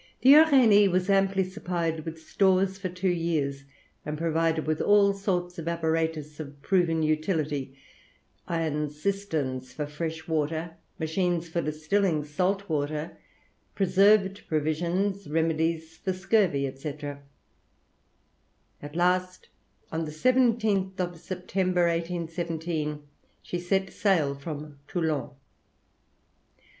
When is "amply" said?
1.11-1.43